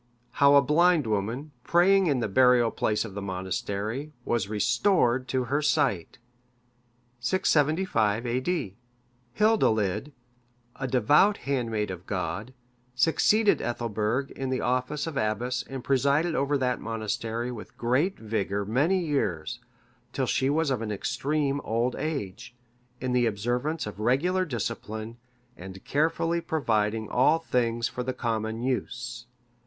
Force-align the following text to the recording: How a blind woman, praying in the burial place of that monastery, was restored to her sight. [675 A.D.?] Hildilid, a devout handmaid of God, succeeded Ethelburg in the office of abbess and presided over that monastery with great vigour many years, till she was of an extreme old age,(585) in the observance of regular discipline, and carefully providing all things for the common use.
How 0.31 0.55
a 0.55 0.63
blind 0.63 1.05
woman, 1.05 1.51
praying 1.63 2.07
in 2.07 2.21
the 2.21 2.27
burial 2.27 2.71
place 2.71 3.05
of 3.05 3.13
that 3.13 3.21
monastery, 3.21 4.11
was 4.25 4.47
restored 4.49 5.27
to 5.27 5.43
her 5.43 5.61
sight. 5.61 6.17
[675 7.19 8.25
A.D.?] 8.25 8.77
Hildilid, 9.37 10.11
a 10.77 10.87
devout 10.87 11.37
handmaid 11.45 11.91
of 11.91 12.07
God, 12.07 12.55
succeeded 12.95 13.61
Ethelburg 13.61 14.31
in 14.31 14.49
the 14.49 14.59
office 14.61 15.05
of 15.05 15.17
abbess 15.17 15.61
and 15.69 15.83
presided 15.83 16.33
over 16.33 16.57
that 16.57 16.81
monastery 16.81 17.51
with 17.51 17.77
great 17.77 18.17
vigour 18.17 18.65
many 18.65 19.05
years, 19.05 19.59
till 20.13 20.25
she 20.25 20.49
was 20.49 20.71
of 20.71 20.81
an 20.81 20.91
extreme 20.91 21.61
old 21.63 21.95
age,(585) 21.97 23.05
in 23.05 23.11
the 23.13 23.27
observance 23.27 23.85
of 23.85 23.99
regular 23.99 24.45
discipline, 24.45 25.17
and 25.55 25.85
carefully 25.85 26.41
providing 26.41 27.07
all 27.07 27.37
things 27.37 27.87
for 27.87 28.01
the 28.01 28.13
common 28.13 28.63
use. 28.63 29.27